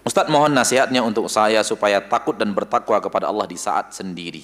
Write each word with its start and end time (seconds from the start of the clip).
Ustadz 0.00 0.32
mohon 0.32 0.56
nasihatnya 0.56 1.04
untuk 1.04 1.28
saya 1.28 1.60
supaya 1.60 2.00
takut 2.00 2.32
dan 2.32 2.56
bertakwa 2.56 2.96
kepada 3.04 3.28
Allah 3.28 3.44
di 3.44 3.58
saat 3.60 3.92
sendiri. 3.92 4.42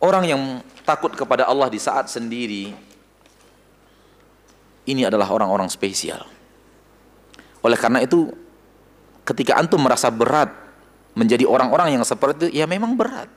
Orang 0.00 0.26
yang 0.26 0.64
takut 0.82 1.12
kepada 1.14 1.46
Allah 1.46 1.70
di 1.70 1.78
saat 1.78 2.10
sendiri 2.10 2.72
ini 4.90 5.02
adalah 5.06 5.30
orang-orang 5.30 5.70
spesial. 5.70 6.24
Oleh 7.62 7.78
karena 7.78 8.02
itu 8.02 8.32
ketika 9.22 9.60
antum 9.60 9.78
merasa 9.78 10.10
berat 10.10 10.50
menjadi 11.14 11.46
orang-orang 11.46 11.94
yang 11.94 12.02
seperti 12.02 12.50
itu, 12.50 12.58
ya 12.58 12.66
memang 12.66 12.98
berat. 12.98 13.30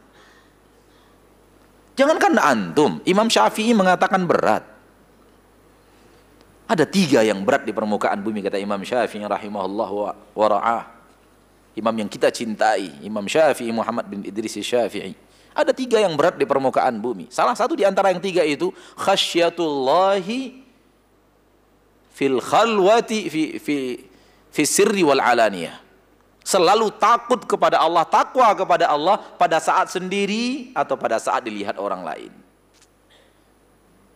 Jangankan 1.93 2.41
antum, 2.41 2.91
Imam 3.05 3.29
Syafi'i 3.29 3.75
mengatakan 3.77 4.25
berat. 4.25 4.65
Ada 6.73 6.89
tiga 6.89 7.21
yang 7.21 7.45
berat 7.45 7.69
di 7.69 7.69
permukaan 7.69 8.17
bumi 8.25 8.41
kata 8.41 8.57
Imam 8.57 8.81
Syafi'i 8.81 9.21
rahimahullah 9.21 9.89
wa, 10.33 10.47
ra'ah. 10.49 10.89
Imam 11.77 11.93
yang 11.93 12.09
kita 12.09 12.33
cintai, 12.33 12.97
Imam 13.05 13.21
Syafi'i 13.29 13.69
Muhammad 13.69 14.09
bin 14.09 14.25
Idris 14.25 14.57
Syafi'i. 14.57 15.13
Ada 15.53 15.69
tiga 15.69 16.01
yang 16.01 16.17
berat 16.17 16.33
di 16.33 16.49
permukaan 16.49 16.97
bumi. 16.97 17.29
Salah 17.29 17.53
satu 17.53 17.77
di 17.77 17.85
antara 17.85 18.09
yang 18.09 18.17
tiga 18.17 18.41
itu 18.41 18.73
khasyatullahi 18.97 20.65
fil 22.09 22.41
khalwati 22.41 23.29
fi 23.29 23.43
fi 23.61 23.75
fi 24.49 24.63
sirri 24.65 25.05
wal 25.05 25.21
alaniyah. 25.21 25.77
Selalu 26.41 26.89
takut 26.97 27.45
kepada 27.45 27.85
Allah, 27.85 28.01
takwa 28.01 28.49
kepada 28.57 28.89
Allah 28.89 29.21
pada 29.37 29.61
saat 29.61 29.93
sendiri 29.93 30.73
atau 30.73 30.97
pada 30.97 31.21
saat 31.21 31.45
dilihat 31.45 31.77
orang 31.77 32.01
lain. 32.01 32.33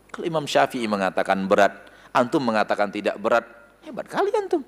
Kalau 0.09 0.25
Imam 0.25 0.49
Syafi'i 0.49 0.89
mengatakan 0.89 1.45
berat, 1.45 1.96
antum 2.19 2.41
mengatakan 2.41 2.89
tidak 2.89 3.15
berat, 3.21 3.45
hebat 3.85 4.05
kali 4.09 4.33
antum. 4.33 4.61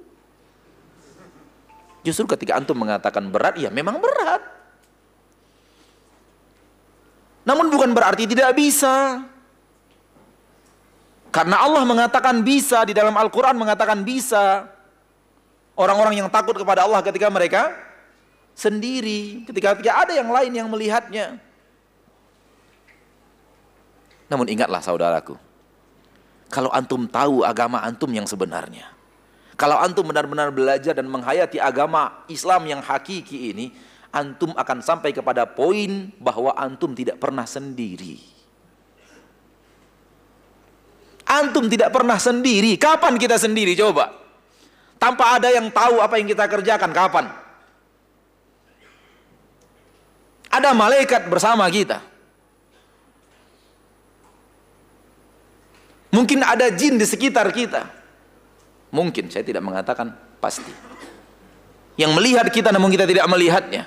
Justru 2.05 2.26
ketika 2.31 2.55
antum 2.55 2.80
mengatakan 2.80 3.27
berat, 3.27 3.59
ya 3.59 3.67
memang 3.67 3.99
berat. 3.99 4.41
Namun 7.43 7.68
bukan 7.73 7.91
berarti 7.91 8.29
tidak 8.29 8.55
bisa. 8.55 9.26
Karena 11.29 11.62
Allah 11.62 11.84
mengatakan 11.85 12.41
bisa, 12.41 12.82
di 12.85 12.93
dalam 12.93 13.13
Al-Quran 13.13 13.57
mengatakan 13.57 14.01
bisa. 14.01 14.70
Orang-orang 15.79 16.20
yang 16.20 16.29
takut 16.29 16.57
kepada 16.57 16.84
Allah 16.84 16.99
ketika 16.99 17.32
mereka 17.32 17.71
sendiri, 18.51 19.48
ketika 19.48 19.79
tidak 19.79 19.95
ada 19.95 20.13
yang 20.20 20.27
lain 20.27 20.51
yang 20.51 20.68
melihatnya. 20.68 21.40
Namun 24.27 24.45
ingatlah 24.51 24.84
saudaraku, 24.84 25.40
kalau 26.49 26.73
antum 26.73 27.05
tahu 27.05 27.45
agama 27.45 27.79
antum 27.85 28.09
yang 28.09 28.25
sebenarnya. 28.25 28.89
Kalau 29.53 29.77
antum 29.77 30.07
benar-benar 30.07 30.49
belajar 30.49 30.97
dan 30.97 31.05
menghayati 31.05 31.61
agama 31.61 32.25
Islam 32.25 32.65
yang 32.65 32.81
hakiki 32.81 33.53
ini, 33.53 33.69
antum 34.09 34.55
akan 34.57 34.81
sampai 34.81 35.13
kepada 35.13 35.45
poin 35.45 36.09
bahwa 36.17 36.57
antum 36.57 36.97
tidak 36.97 37.21
pernah 37.21 37.45
sendiri. 37.45 38.17
Antum 41.29 41.70
tidak 41.70 41.93
pernah 41.93 42.17
sendiri. 42.17 42.73
Kapan 42.81 43.21
kita 43.21 43.37
sendiri? 43.37 43.77
Coba. 43.77 44.09
Tanpa 44.97 45.37
ada 45.37 45.53
yang 45.53 45.70
tahu 45.70 46.01
apa 46.01 46.17
yang 46.17 46.25
kita 46.25 46.49
kerjakan. 46.49 46.89
Kapan? 46.89 47.25
Ada 50.49 50.73
malaikat 50.73 51.29
bersama 51.29 51.70
kita. 51.70 52.09
Mungkin 56.10 56.41
ada 56.41 56.74
jin 56.74 56.98
di 56.98 57.05
sekitar 57.05 57.54
kita. 57.54 57.85
Mungkin, 58.90 59.29
saya 59.29 59.46
tidak 59.46 59.62
mengatakan 59.62 60.10
pasti. 60.41 60.74
Yang 61.99 62.12
melihat 62.18 62.48
kita 62.49 62.74
namun 62.74 62.90
kita 62.90 63.05
tidak 63.05 63.29
melihatnya. 63.29 63.85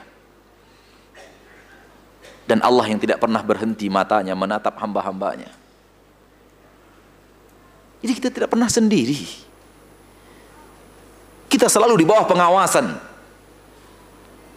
Dan 2.47 2.62
Allah 2.62 2.87
yang 2.87 3.01
tidak 3.03 3.19
pernah 3.19 3.42
berhenti 3.42 3.91
matanya 3.91 4.39
menatap 4.39 4.79
hamba-hambanya. 4.79 5.51
Jadi 8.02 8.13
kita 8.19 8.29
tidak 8.30 8.51
pernah 8.51 8.67
sendiri. 8.67 9.19
Kita 11.51 11.70
selalu 11.70 12.02
di 12.02 12.07
bawah 12.07 12.27
pengawasan. 12.27 12.86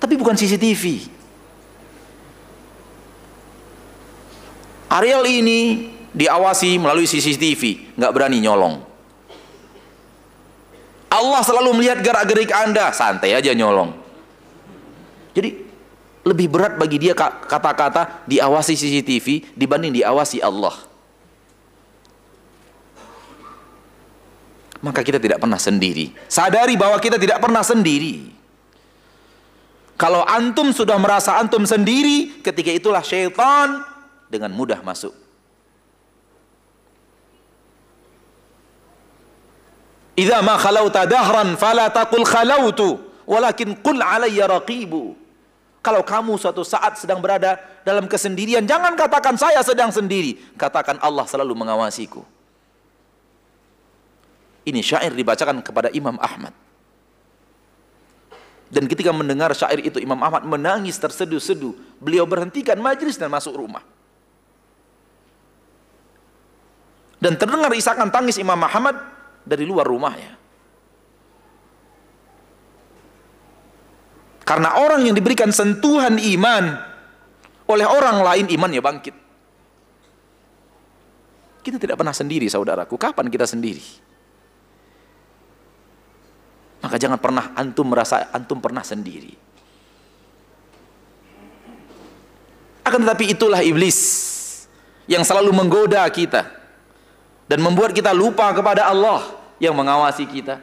Tapi 0.02 0.14
bukan 0.18 0.38
CCTV. 0.38 1.08
Areal 4.90 5.24
ini 5.30 5.95
diawasi 6.16 6.80
melalui 6.80 7.04
CCTV, 7.04 7.94
nggak 8.00 8.14
berani 8.16 8.40
nyolong. 8.40 8.80
Allah 11.12 11.42
selalu 11.44 11.76
melihat 11.76 12.00
gerak-gerik 12.00 12.52
Anda, 12.56 12.92
santai 12.96 13.36
aja 13.36 13.52
nyolong. 13.52 13.92
Jadi 15.36 15.64
lebih 16.26 16.48
berat 16.50 16.80
bagi 16.80 16.98
dia 16.98 17.14
kata-kata 17.14 18.26
diawasi 18.26 18.74
CCTV 18.74 19.54
dibanding 19.54 19.94
diawasi 19.96 20.40
Allah. 20.40 20.74
Maka 24.80 25.02
kita 25.02 25.18
tidak 25.18 25.42
pernah 25.42 25.58
sendiri. 25.58 26.14
Sadari 26.30 26.78
bahwa 26.78 26.98
kita 27.02 27.18
tidak 27.18 27.42
pernah 27.42 27.66
sendiri. 27.66 28.32
Kalau 29.96 30.28
antum 30.28 30.76
sudah 30.76 31.00
merasa 31.00 31.40
antum 31.40 31.64
sendiri, 31.64 32.44
ketika 32.44 32.70
itulah 32.70 33.02
syaitan 33.02 33.82
dengan 34.28 34.52
mudah 34.52 34.84
masuk. 34.84 35.25
Idza 40.16 40.40
ma 40.40 40.56
khalauta 40.56 41.04
dahran 41.04 41.60
fala 41.60 41.92
taqul 41.92 42.24
khalautu 42.24 43.04
walakin 43.28 43.76
qul 43.84 44.00
alayya 44.00 44.48
raqibu. 44.48 45.16
Kalau 45.84 46.02
kamu 46.02 46.40
suatu 46.42 46.66
saat 46.66 46.98
sedang 46.98 47.22
berada 47.22 47.62
dalam 47.86 48.10
kesendirian, 48.10 48.66
jangan 48.66 48.98
katakan 48.98 49.38
saya 49.38 49.62
sedang 49.62 49.94
sendiri, 49.94 50.40
katakan 50.58 50.98
Allah 50.98 51.30
selalu 51.30 51.54
mengawasiku. 51.54 52.26
Ini 54.66 54.82
syair 54.82 55.14
dibacakan 55.14 55.62
kepada 55.62 55.94
Imam 55.94 56.18
Ahmad. 56.18 56.50
Dan 58.66 58.90
ketika 58.90 59.14
mendengar 59.14 59.54
syair 59.54 59.78
itu 59.78 60.02
Imam 60.02 60.18
Ahmad 60.26 60.42
menangis 60.42 60.98
terseduh-seduh. 60.98 62.02
Beliau 62.02 62.26
berhentikan 62.26 62.82
majlis 62.82 63.22
dan 63.22 63.30
masuk 63.30 63.54
rumah. 63.54 63.86
Dan 67.22 67.38
terdengar 67.38 67.70
isakan 67.78 68.10
tangis 68.10 68.42
Imam 68.42 68.58
Muhammad 68.58 68.98
dari 69.46 69.64
luar 69.64 69.86
rumahnya. 69.86 70.34
Karena 74.46 74.78
orang 74.78 75.06
yang 75.10 75.16
diberikan 75.18 75.50
sentuhan 75.50 76.22
iman 76.22 76.66
oleh 77.66 77.86
orang 77.86 78.22
lain 78.22 78.46
imannya 78.54 78.82
bangkit. 78.82 79.16
Kita 81.66 81.82
tidak 81.82 81.98
pernah 81.98 82.14
sendiri 82.14 82.46
saudaraku. 82.46 82.94
Kapan 82.94 83.26
kita 83.26 83.50
sendiri? 83.50 83.82
Maka 86.86 87.02
jangan 87.02 87.18
pernah 87.18 87.58
antum 87.58 87.90
merasa 87.90 88.30
antum 88.30 88.62
pernah 88.62 88.86
sendiri. 88.86 89.34
Akan 92.86 93.02
tetapi 93.02 93.34
itulah 93.34 93.66
iblis 93.66 93.98
yang 95.10 95.26
selalu 95.26 95.50
menggoda 95.50 96.06
kita 96.14 96.65
dan 97.46 97.62
membuat 97.62 97.94
kita 97.94 98.10
lupa 98.12 98.50
kepada 98.54 98.90
Allah 98.90 99.22
yang 99.62 99.78
mengawasi 99.78 100.26
kita. 100.26 100.62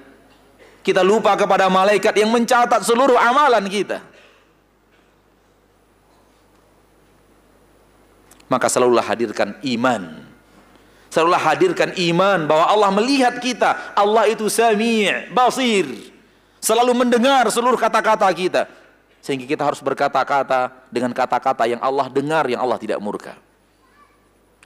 Kita 0.82 1.00
lupa 1.06 1.38
kepada 1.38 1.70
malaikat 1.70 2.10
yang 2.18 2.34
mencatat 2.34 2.82
seluruh 2.82 3.14
amalan 3.14 3.62
kita. 3.70 4.02
Maka 8.50 8.66
selalulah 8.68 9.06
hadirkan 9.06 9.56
iman. 9.62 10.26
Selalulah 11.08 11.40
hadirkan 11.40 11.94
iman 11.96 12.44
bahwa 12.50 12.66
Allah 12.68 12.90
melihat 12.92 13.38
kita. 13.38 13.94
Allah 13.94 14.28
itu 14.28 14.50
sami' 14.50 15.32
basir. 15.32 15.88
Selalu 16.58 16.92
mendengar 16.92 17.46
seluruh 17.48 17.78
kata-kata 17.78 18.28
kita. 18.34 18.68
Sehingga 19.22 19.46
kita 19.46 19.62
harus 19.62 19.78
berkata-kata 19.78 20.90
dengan 20.90 21.14
kata-kata 21.14 21.64
yang 21.70 21.78
Allah 21.78 22.10
dengar, 22.10 22.44
yang 22.50 22.58
Allah 22.58 22.76
tidak 22.76 22.98
murka. 22.98 23.38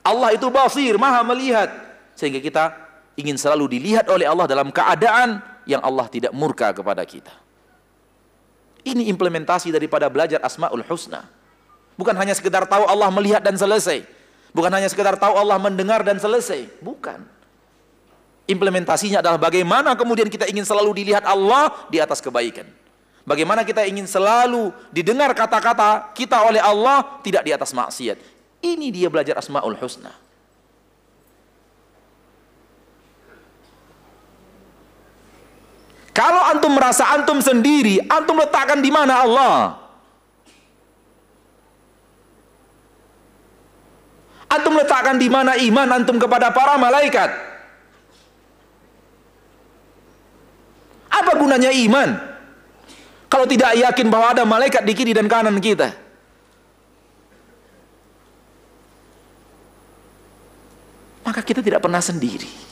Allah 0.00 0.32
itu 0.32 0.48
basir, 0.48 0.96
maha 0.96 1.20
melihat. 1.22 1.85
Sehingga 2.16 2.40
kita 2.40 2.72
ingin 3.20 3.36
selalu 3.36 3.78
dilihat 3.78 4.08
oleh 4.08 4.24
Allah 4.26 4.48
dalam 4.48 4.72
keadaan 4.72 5.44
yang 5.68 5.84
Allah 5.84 6.08
tidak 6.08 6.32
murka 6.32 6.72
kepada 6.72 7.04
kita. 7.04 7.32
Ini 8.86 9.10
implementasi 9.10 9.74
daripada 9.74 10.06
belajar 10.06 10.38
Asmaul 10.40 10.82
Husna. 10.86 11.26
Bukan 11.98 12.14
hanya 12.14 12.36
sekedar 12.36 12.64
tahu 12.64 12.86
Allah 12.86 13.10
melihat 13.10 13.42
dan 13.42 13.58
selesai. 13.58 14.06
Bukan 14.54 14.70
hanya 14.70 14.86
sekedar 14.86 15.18
tahu 15.18 15.34
Allah 15.36 15.58
mendengar 15.58 16.00
dan 16.06 16.16
selesai. 16.16 16.70
Bukan. 16.80 17.24
Implementasinya 18.46 19.18
adalah 19.18 19.42
bagaimana 19.42 19.98
kemudian 19.98 20.30
kita 20.30 20.46
ingin 20.46 20.62
selalu 20.62 21.02
dilihat 21.02 21.26
Allah 21.26 21.74
di 21.90 21.98
atas 21.98 22.22
kebaikan. 22.22 22.64
Bagaimana 23.26 23.66
kita 23.66 23.82
ingin 23.82 24.06
selalu 24.06 24.70
didengar 24.94 25.34
kata-kata 25.34 26.14
kita 26.14 26.46
oleh 26.46 26.62
Allah 26.62 27.18
tidak 27.26 27.42
di 27.42 27.50
atas 27.50 27.74
maksiat. 27.74 28.22
Ini 28.62 28.94
dia 28.94 29.10
belajar 29.10 29.34
Asmaul 29.34 29.74
Husna. 29.82 30.25
Kalau 36.16 36.40
antum 36.48 36.72
merasa 36.72 37.04
antum 37.12 37.44
sendiri, 37.44 38.00
antum 38.08 38.40
letakkan 38.40 38.80
di 38.80 38.88
mana 38.88 39.20
Allah? 39.20 39.76
Antum 44.48 44.80
letakkan 44.80 45.20
di 45.20 45.28
mana 45.28 45.60
iman 45.60 45.88
antum 45.92 46.16
kepada 46.16 46.48
para 46.56 46.80
malaikat? 46.80 47.28
Apa 51.12 51.36
gunanya 51.36 51.68
iman? 51.84 52.16
Kalau 53.28 53.44
tidak 53.44 53.76
yakin 53.76 54.08
bahwa 54.08 54.32
ada 54.32 54.48
malaikat 54.48 54.88
di 54.88 54.96
kiri 54.96 55.12
dan 55.12 55.28
kanan 55.28 55.60
kita. 55.60 55.92
Maka 61.28 61.44
kita 61.44 61.60
tidak 61.60 61.84
pernah 61.84 62.00
sendiri. 62.00 62.65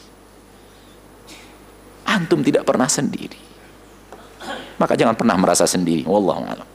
Antum 2.25 2.41
tidak 2.41 2.65
pernah 2.65 2.89
sendiri. 2.89 3.37
Maka 4.81 4.97
jangan 4.97 5.13
pernah 5.13 5.37
merasa 5.37 5.69
sendiri. 5.69 6.09
Wallahu. 6.09 6.74